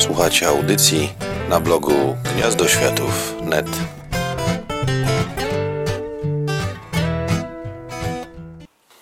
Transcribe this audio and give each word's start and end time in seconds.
Słuchacie 0.00 0.48
audycji 0.48 1.12
na 1.48 1.60
blogu 1.60 2.16
gniazdoświatów.net. 2.34 3.66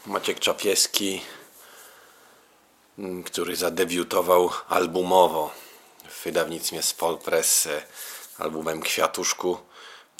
Maciek 0.06 0.40
Czapieski, 0.40 1.20
mm, 2.98 3.22
który 3.22 3.56
zadebiutował 3.56 4.50
albumowo 4.68 5.50
w 6.08 6.24
wydawnictwie 6.24 6.82
Spol 6.82 7.18
Press 7.18 7.68
albumem 8.38 8.80
Kwiatuszku, 8.80 9.58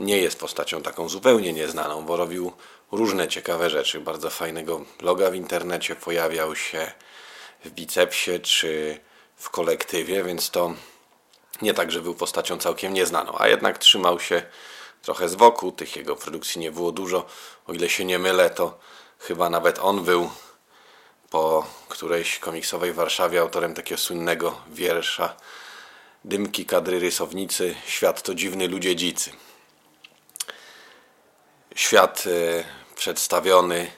nie 0.01 0.19
jest 0.19 0.41
postacią 0.41 0.83
taką 0.83 1.09
zupełnie 1.09 1.53
nieznaną, 1.53 2.05
bo 2.05 2.17
robił 2.17 2.53
różne 2.93 3.29
ciekawe 3.29 3.71
rzeczy. 3.71 4.01
Bardzo 4.01 4.31
fajnego 4.31 4.85
bloga 4.99 5.31
w 5.31 5.35
internecie 5.35 5.97
pojawiał 5.97 6.57
się 6.57 6.93
w 7.65 7.71
bicepsie 7.71 8.41
czy 8.41 9.01
w 9.39 9.51
kolektywie, 9.51 10.25
więc 10.25 10.51
to 10.51 10.75
nie 11.63 11.75
tak, 11.75 11.93
że 11.93 12.01
był 12.01 12.15
postacią 12.15 12.59
całkiem 12.59 12.95
nieznaną, 12.95 13.35
a 13.39 13.49
jednak 13.49 13.79
trzymał 13.79 14.21
się 14.21 14.43
trochę 15.03 15.29
z 15.29 15.35
boku. 15.35 15.73
Tych 15.73 15.97
jego 15.97 16.17
produkcji 16.17 16.61
nie 16.61 16.71
było 16.71 16.93
dużo. 16.93 17.27
O 17.67 17.73
ile 17.73 17.89
się 17.89 18.05
nie 18.05 18.19
mylę, 18.19 18.51
to 18.51 18.79
chyba 19.19 19.51
nawet 19.51 19.79
on 19.79 20.05
był 20.05 20.31
po 21.31 21.67
którejś 21.89 22.39
komiksowej 22.39 22.93
Warszawie 22.93 23.41
autorem 23.41 23.75
takiego 23.75 24.01
słynnego 24.01 24.61
wiersza 24.69 25.37
Dymki, 26.25 26.67
kadry, 26.67 26.99
rysownicy, 27.01 27.75
świat 27.87 28.23
to 28.23 28.35
dziwny 28.35 28.69
ludzie 28.69 28.97
dzicy. 28.97 29.31
Świat 31.75 32.25
e, 32.27 32.65
przedstawiony 32.95 33.91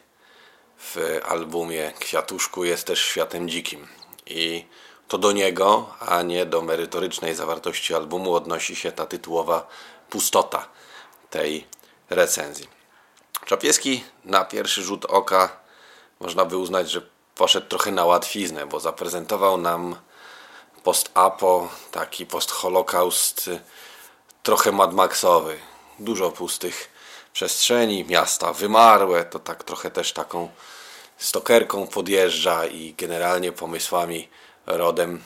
w 0.79 1.21
albumie 1.25 1.93
Kwiatuszku 1.99 2.65
jest 2.65 2.87
też 2.87 3.03
światem 3.03 3.49
dzikim. 3.49 3.89
I 4.27 4.65
to 5.11 5.19
do 5.19 5.33
niego, 5.33 5.87
a 6.01 6.23
nie 6.23 6.47
do 6.47 6.63
merytorycznej 6.63 7.35
zawartości 7.35 7.95
albumu 7.95 8.35
odnosi 8.35 8.77
się 8.77 8.93
ta 8.93 9.07
tytułowa 9.07 9.67
pustota 10.11 10.69
tej 11.31 11.67
recenzji. 12.11 12.69
Czapieski 13.45 14.05
na 14.25 14.45
pierwszy 14.45 14.83
rzut 14.83 15.05
oka 15.05 15.57
można 16.21 16.45
by 16.45 16.57
uznać, 16.57 16.91
że 16.91 17.03
poszedł 17.35 17.67
trochę 17.67 17.91
na 17.91 18.05
łatwiznę, 18.05 18.67
bo 18.67 18.81
zaprezentował 18.81 19.57
nam 19.57 19.97
post-apo, 20.83 21.69
taki 21.91 22.27
post-holokaust 22.27 23.51
trochę 24.43 24.73
Mad 24.73 24.95
Maxowy. 24.95 25.59
Dużo 25.99 26.31
pustych 26.31 26.91
przestrzeni, 27.33 28.05
miasta 28.05 28.53
wymarłe, 28.53 29.25
to 29.25 29.39
tak 29.39 29.65
trochę 29.65 29.91
też 29.91 30.13
taką 30.13 30.49
stokerką 31.17 31.87
podjeżdża 31.87 32.67
i 32.67 32.95
generalnie 32.95 33.53
pomysłami 33.53 34.29
rodem 34.77 35.23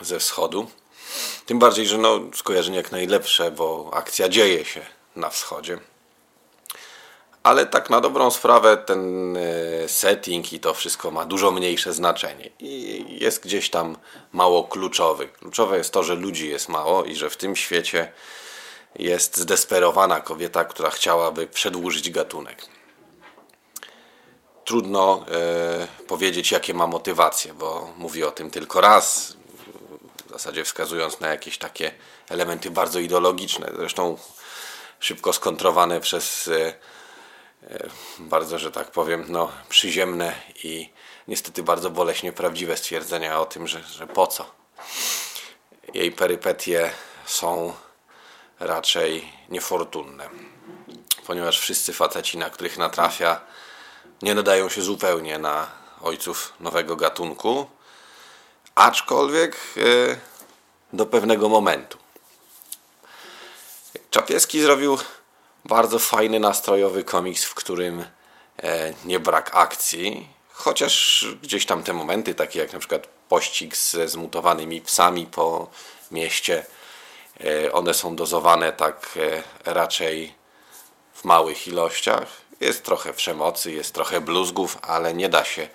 ze 0.00 0.18
wschodu. 0.18 0.70
Tym 1.46 1.58
bardziej, 1.58 1.86
że 1.86 1.98
no, 1.98 2.20
skojarzenie 2.34 2.76
jak 2.76 2.92
najlepsze, 2.92 3.50
bo 3.50 3.90
akcja 3.92 4.28
dzieje 4.28 4.64
się 4.64 4.80
na 5.16 5.30
wschodzie. 5.30 5.78
Ale 7.42 7.66
tak 7.66 7.90
na 7.90 8.00
dobrą 8.00 8.30
sprawę 8.30 8.76
ten 8.76 9.36
e, 9.36 9.88
setting 9.88 10.52
i 10.52 10.60
to 10.60 10.74
wszystko 10.74 11.10
ma 11.10 11.24
dużo 11.24 11.50
mniejsze 11.50 11.92
znaczenie 11.92 12.50
i 12.58 13.04
jest 13.20 13.42
gdzieś 13.42 13.70
tam 13.70 13.96
mało 14.32 14.64
kluczowy. 14.64 15.28
Kluczowe 15.28 15.78
jest 15.78 15.92
to, 15.92 16.02
że 16.02 16.14
ludzi 16.14 16.48
jest 16.48 16.68
mało 16.68 17.04
i 17.04 17.14
że 17.14 17.30
w 17.30 17.36
tym 17.36 17.56
świecie 17.56 18.12
jest 18.96 19.36
zdesperowana 19.36 20.20
kobieta, 20.20 20.64
która 20.64 20.90
chciałaby 20.90 21.46
przedłużyć 21.46 22.10
gatunek. 22.10 22.66
Trudno 24.64 25.24
e, 25.30 26.06
powiedzieć, 26.06 26.52
jakie 26.52 26.74
ma 26.74 26.86
motywacje, 26.86 27.54
bo 27.54 27.92
mówi 27.96 28.24
o 28.24 28.30
tym 28.30 28.50
tylko 28.50 28.80
raz, 28.80 29.36
w 30.26 30.30
zasadzie 30.30 30.64
wskazując 30.64 31.20
na 31.20 31.28
jakieś 31.28 31.58
takie 31.58 31.92
elementy 32.28 32.70
bardzo 32.70 32.98
ideologiczne, 32.98 33.72
zresztą 33.76 34.18
szybko 35.00 35.32
skontrowane 35.32 36.00
przez 36.00 36.48
e, 36.48 36.74
e, 37.70 37.88
bardzo, 38.18 38.58
że 38.58 38.72
tak 38.72 38.90
powiem, 38.90 39.24
no, 39.28 39.52
przyziemne 39.68 40.34
i 40.64 40.90
niestety 41.28 41.62
bardzo 41.62 41.90
boleśnie 41.90 42.32
prawdziwe 42.32 42.76
stwierdzenia 42.76 43.40
o 43.40 43.44
tym, 43.44 43.68
że, 43.68 43.82
że 43.82 44.06
po 44.06 44.26
co. 44.26 44.50
Jej 45.94 46.12
perypetie 46.12 46.90
są 47.26 47.74
raczej 48.60 49.32
niefortunne, 49.48 50.28
ponieważ 51.26 51.60
wszyscy 51.60 51.92
faceci, 51.92 52.38
na 52.38 52.50
których 52.50 52.78
natrafia, 52.78 53.40
nie 54.24 54.34
nadają 54.34 54.68
się 54.68 54.82
zupełnie 54.82 55.38
na 55.38 55.66
ojców 56.02 56.52
nowego 56.60 56.96
gatunku, 56.96 57.66
aczkolwiek 58.74 59.56
e, 59.76 59.80
do 60.92 61.06
pewnego 61.06 61.48
momentu. 61.48 61.98
Czapieski 64.10 64.60
zrobił 64.60 64.98
bardzo 65.64 65.98
fajny, 65.98 66.40
nastrojowy 66.40 67.04
komiks, 67.04 67.44
w 67.44 67.54
którym 67.54 68.04
e, 68.62 68.94
nie 69.04 69.20
brak 69.20 69.50
akcji, 69.54 70.28
chociaż 70.52 71.26
gdzieś 71.42 71.66
tam 71.66 71.82
te 71.82 71.92
momenty, 71.92 72.34
takie 72.34 72.58
jak 72.58 72.72
na 72.72 72.78
przykład 72.78 73.06
pościg 73.28 73.76
ze 73.76 74.08
zmutowanymi 74.08 74.80
psami 74.80 75.26
po 75.26 75.70
mieście, 76.10 76.66
e, 77.40 77.72
one 77.72 77.94
są 77.94 78.16
dozowane 78.16 78.72
tak 78.72 79.18
raczej 79.64 80.34
w 81.14 81.24
małych 81.24 81.68
ilościach. 81.68 82.43
Jest 82.60 82.82
trochę 82.82 83.12
przemocy, 83.12 83.72
jest 83.72 83.94
trochę 83.94 84.20
bluzgów, 84.20 84.78
ale 84.82 85.14
nie 85.14 85.28
da 85.28 85.44
się 85.44 85.68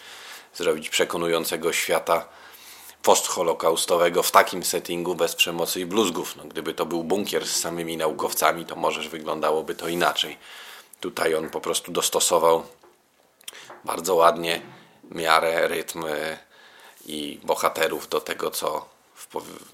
zrobić 0.54 0.90
przekonującego 0.90 1.74
świata 1.74 2.26
postholokaustowego 3.04 4.24
w 4.24 4.32
takim 4.32 4.64
settingu 4.64 5.16
bez 5.16 5.36
przemocy 5.36 5.80
i 5.80 5.86
bluzgów. 5.86 6.36
No, 6.36 6.44
gdyby 6.44 6.74
to 6.74 6.86
był 6.86 7.04
bunkier 7.04 7.48
z 7.48 7.56
samymi 7.56 7.98
naukowcami, 7.98 8.66
to 8.66 8.76
może 8.76 9.10
wyglądałoby 9.10 9.76
to 9.76 9.88
inaczej. 9.88 10.38
Tutaj 11.00 11.36
on 11.36 11.50
po 11.50 11.62
prostu 11.62 11.92
dostosował 11.92 12.64
bardzo 13.86 14.16
ładnie 14.16 14.62
miarę, 15.12 15.68
rytm 15.68 16.06
e, 16.06 16.38
i 17.06 17.40
bohaterów 17.44 18.10
do 18.10 18.22
tego, 18.22 18.52
co 18.52 18.86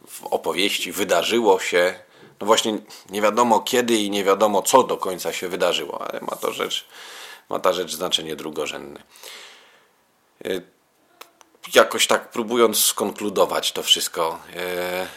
w 0.07 0.23
opowieści 0.23 0.91
wydarzyło 0.91 1.59
się 1.59 1.99
no 2.39 2.47
właśnie 2.47 2.77
nie 3.09 3.21
wiadomo 3.21 3.59
kiedy 3.59 3.95
i 3.95 4.09
nie 4.09 4.23
wiadomo 4.23 4.61
co 4.61 4.83
do 4.83 4.97
końca 4.97 5.33
się 5.33 5.47
wydarzyło, 5.47 6.01
ale 6.01 6.21
ma 6.21 6.35
to 6.35 6.53
rzecz, 6.53 6.85
ma 7.49 7.59
ta 7.59 7.73
rzecz 7.73 7.95
znaczenie 7.95 8.35
drugorzędne. 8.35 9.03
E, 10.45 10.61
jakoś 11.75 12.07
tak 12.07 12.31
próbując 12.31 12.85
skonkludować 12.85 13.71
to 13.71 13.83
wszystko, 13.83 14.39
e, 14.55 15.07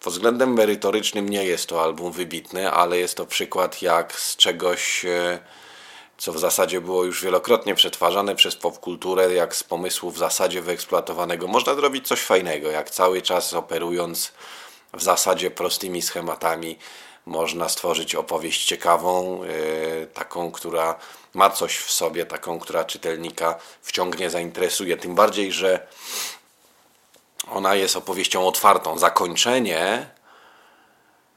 pod 0.00 0.12
względem 0.12 0.52
merytorycznym 0.52 1.28
nie 1.28 1.44
jest 1.44 1.68
to 1.68 1.82
album 1.82 2.12
wybitny, 2.12 2.70
ale 2.70 2.98
jest 2.98 3.16
to 3.16 3.26
przykład 3.26 3.82
jak 3.82 4.12
z 4.12 4.36
czegoś, 4.36 5.04
e, 5.04 5.38
co 6.18 6.32
w 6.32 6.38
zasadzie 6.38 6.80
było 6.80 7.04
już 7.04 7.22
wielokrotnie 7.22 7.74
przetwarzane 7.74 8.34
przez 8.34 8.56
popkulturę, 8.56 9.34
jak 9.34 9.56
z 9.56 9.62
pomysłu 9.62 10.10
w 10.10 10.18
zasadzie 10.18 10.62
wyeksploatowanego. 10.62 11.46
Można 11.46 11.74
zrobić 11.74 12.08
coś 12.08 12.20
fajnego, 12.20 12.70
jak 12.70 12.90
cały 12.90 13.22
czas 13.22 13.52
operując 13.52 14.32
w 14.94 15.02
zasadzie 15.02 15.50
prostymi 15.50 16.02
schematami 16.02 16.78
można 17.26 17.68
stworzyć 17.68 18.14
opowieść 18.14 18.64
ciekawą, 18.64 19.42
e, 19.42 20.06
taką, 20.06 20.52
która 20.52 20.94
ma 21.34 21.50
coś 21.50 21.76
w 21.76 21.90
sobie, 21.90 22.26
taką, 22.26 22.58
która 22.58 22.84
czytelnika 22.84 23.58
wciągnie, 23.82 24.30
zainteresuje. 24.30 24.96
Tym 24.96 25.14
bardziej, 25.14 25.52
że 25.52 25.86
ona 27.50 27.74
jest 27.74 27.96
opowieścią 27.96 28.46
otwartą. 28.46 28.98
Zakończenie 28.98 30.06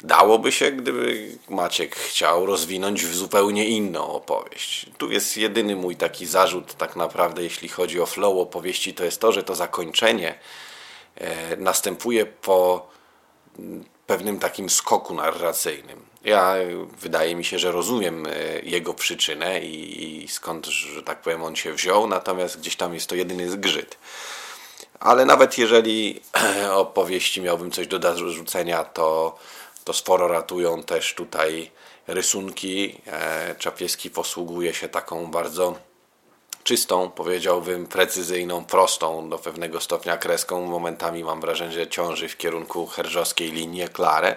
dałoby 0.03 0.51
się, 0.51 0.71
gdyby 0.71 1.31
Maciek 1.49 1.95
chciał 1.95 2.45
rozwinąć 2.45 3.05
w 3.05 3.15
zupełnie 3.15 3.67
inną 3.67 4.07
opowieść. 4.07 4.85
Tu 4.97 5.11
jest 5.11 5.37
jedyny 5.37 5.75
mój 5.75 5.95
taki 5.95 6.25
zarzut, 6.25 6.73
tak 6.73 6.95
naprawdę, 6.95 7.43
jeśli 7.43 7.69
chodzi 7.69 8.01
o 8.01 8.05
flow 8.05 8.37
opowieści, 8.37 8.93
to 8.93 9.03
jest 9.03 9.21
to, 9.21 9.31
że 9.31 9.43
to 9.43 9.55
zakończenie 9.55 10.39
e, 11.15 11.55
następuje 11.57 12.25
po 12.25 12.90
pewnym 14.07 14.39
takim 14.39 14.69
skoku 14.69 15.13
narracyjnym. 15.13 16.05
Ja 16.23 16.55
wydaje 17.01 17.35
mi 17.35 17.45
się, 17.45 17.59
że 17.59 17.71
rozumiem 17.71 18.27
e, 18.27 18.59
jego 18.59 18.93
przyczynę 18.93 19.59
i, 19.59 20.27
skąd, 20.27 20.65
że 20.65 21.03
tak 21.03 21.21
powiem, 21.21 21.43
on 21.43 21.55
się 21.55 21.73
wziął, 21.73 22.07
natomiast 22.07 22.59
gdzieś 22.59 22.75
tam 22.75 22.93
jest 22.93 23.09
to 23.09 23.15
jedyny 23.15 23.49
zgrzyt. 23.49 23.97
Ale 24.99 25.25
nawet 25.25 25.57
jeżeli 25.57 26.21
opowieści 26.73 27.41
miałbym 27.41 27.71
coś 27.71 27.87
do 27.87 27.99
dorzucenia, 27.99 28.83
to, 28.83 29.37
to 29.83 29.93
sporo 29.93 30.27
ratują 30.27 30.83
też 30.83 31.13
tutaj 31.13 31.71
rysunki. 32.07 33.01
E, 33.07 33.55
Czapieski 33.55 34.09
posługuje 34.09 34.73
się 34.73 34.89
taką 34.89 35.31
bardzo 35.31 35.75
czystą, 36.63 37.09
powiedziałbym 37.09 37.87
precyzyjną, 37.87 38.65
prostą 38.65 39.29
do 39.29 39.37
pewnego 39.37 39.81
stopnia 39.81 40.17
kreską. 40.17 40.65
Momentami 40.65 41.23
mam 41.23 41.41
wrażenie, 41.41 41.71
że 41.71 41.87
ciąży 41.87 42.29
w 42.29 42.37
kierunku 42.37 42.87
herżowskiej 42.87 43.51
linii 43.51 43.87
Klare. 43.87 44.35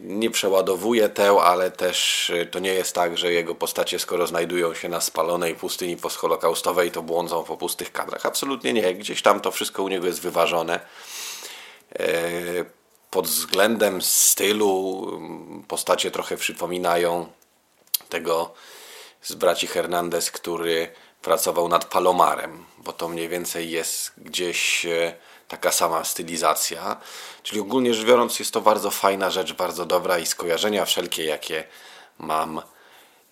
Nie 0.00 0.30
przeładowuje 0.30 1.08
tę, 1.08 1.30
ale 1.30 1.70
też 1.70 2.30
e, 2.30 2.46
to 2.46 2.58
nie 2.58 2.74
jest 2.74 2.94
tak, 2.94 3.18
że 3.18 3.32
jego 3.32 3.54
postacie, 3.54 3.98
skoro 3.98 4.26
znajdują 4.26 4.74
się 4.74 4.88
na 4.88 5.00
spalonej 5.00 5.54
pustyni 5.54 5.96
postholokaustowej, 5.96 6.90
to 6.90 7.02
błądzą 7.02 7.44
po 7.44 7.56
pustych 7.56 7.92
kadrach. 7.92 8.26
Absolutnie 8.26 8.72
nie. 8.72 8.94
Gdzieś 8.94 9.22
tam 9.22 9.40
to 9.40 9.50
wszystko 9.50 9.82
u 9.82 9.88
niego 9.88 10.06
jest 10.06 10.20
wyważone. 10.20 10.80
Pod 13.10 13.26
względem 13.26 14.02
stylu 14.02 15.06
postacie 15.68 16.10
trochę 16.10 16.36
przypominają 16.36 17.26
tego 18.08 18.54
z 19.24 19.34
braci 19.34 19.66
Hernandez, 19.66 20.30
który 20.30 20.88
pracował 21.22 21.68
nad 21.68 21.84
Palomarem, 21.84 22.64
bo 22.78 22.92
to 22.92 23.08
mniej 23.08 23.28
więcej 23.28 23.70
jest 23.70 24.12
gdzieś 24.16 24.86
taka 25.48 25.72
sama 25.72 26.04
stylizacja. 26.04 27.00
Czyli 27.42 27.60
ogólnie 27.60 27.94
rzecz 27.94 28.06
biorąc 28.06 28.38
jest 28.38 28.52
to 28.52 28.60
bardzo 28.60 28.90
fajna 28.90 29.30
rzecz, 29.30 29.52
bardzo 29.52 29.86
dobra 29.86 30.18
i 30.18 30.26
skojarzenia 30.26 30.84
wszelkie 30.84 31.24
jakie 31.24 31.64
mam 32.18 32.62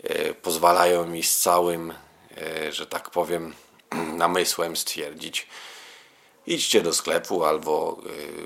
e, 0.03 0.35
pozwalają 0.35 1.06
mi 1.06 1.23
z 1.23 1.39
całym, 1.39 1.94
e, 2.37 2.73
że 2.73 2.87
tak 2.87 3.11
powiem, 3.11 3.55
namysłem 4.25 4.77
stwierdzić 4.77 5.47
idźcie 6.47 6.81
do 6.81 6.93
sklepu 6.93 7.44
albo 7.44 8.00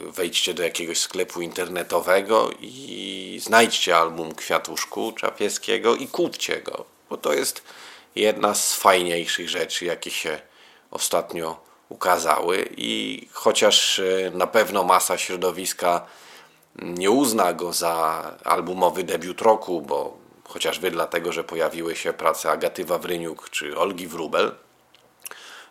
e, 0.09 0.13
wejdźcie 0.13 0.55
do 0.55 0.63
jakiegoś 0.63 0.99
sklepu 0.99 1.41
internetowego 1.41 2.51
i 2.61 3.41
znajdźcie 3.43 3.97
album 3.97 4.35
Kwiatuszku 4.35 5.13
Czapieskiego 5.13 5.95
i 5.95 6.09
kupcie 6.09 6.63
go, 6.63 6.85
bo 7.17 7.23
to 7.23 7.33
jest 7.33 7.63
jedna 8.17 8.55
z 8.55 8.75
fajniejszych 8.75 9.49
rzeczy, 9.49 9.85
jakie 9.85 10.11
się 10.11 10.41
ostatnio 10.91 11.61
ukazały. 11.89 12.69
I 12.77 13.29
chociaż 13.33 13.99
e, 13.99 14.31
na 14.31 14.47
pewno 14.47 14.85
masa 14.85 15.19
środowiska 15.19 16.07
nie 16.77 17.11
uzna 17.11 17.53
go 17.53 17.73
za 17.73 18.23
albumowy 18.45 19.05
debiut 19.05 19.41
roku, 19.41 19.83
bo 19.83 20.19
chociażby 20.45 20.91
dlatego, 20.91 21.33
że 21.33 21.45
pojawiły 21.45 21.97
się 21.97 22.13
prace 22.13 22.51
Agaty 22.51 22.85
Wawryniuk 22.85 23.51
czy 23.51 23.79
Olgi 23.79 24.07
Wrubel, 24.07 24.55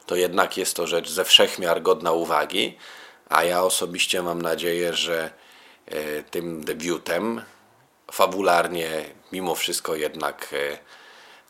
to 0.06 0.15
jednak 0.15 0.57
jest 0.57 0.75
to 0.75 0.88
rzecz 0.88 1.09
ze 1.09 1.25
wszechmiar 1.25 1.81
godna 1.81 2.12
uwagi, 2.12 2.77
a 3.30 3.44
ja 3.44 3.63
osobiście 3.63 4.21
mam 4.21 4.41
nadzieję, 4.41 4.94
że 4.94 5.30
e, 5.86 6.24
tym 6.24 6.63
debiutem 6.63 7.41
fabularnie 8.12 9.06
mimo 9.31 9.56
wszystko 9.56 9.95
jednak 9.95 10.53
e, 10.53 11.04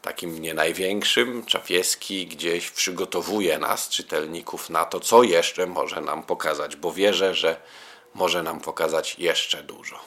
takim 0.05 0.41
nie 0.41 0.53
największym, 0.53 1.45
Czapieski 1.45 2.27
gdzieś 2.27 2.71
przygotowuje 2.71 3.59
nas, 3.59 3.89
czytelników, 3.89 4.69
na 4.69 4.85
to, 4.85 4.99
co 4.99 5.23
jeszcze 5.23 5.67
może 5.67 6.01
nam 6.01 6.23
pokazać, 6.23 6.75
bo 6.75 6.93
wierzę, 6.93 7.35
że 7.35 7.61
może 8.13 8.43
nam 8.43 8.59
pokazać 8.59 9.15
jeszcze 9.19 9.63
dużo. 9.63 9.99